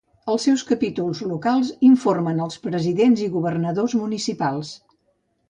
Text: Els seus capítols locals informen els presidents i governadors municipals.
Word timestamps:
Els 0.35 0.45
seus 0.47 0.61
capítols 0.69 1.21
locals 1.31 1.69
informen 1.89 2.41
els 2.47 2.57
presidents 2.65 3.23
i 3.27 3.29
governadors 3.35 3.97
municipals. 4.01 4.75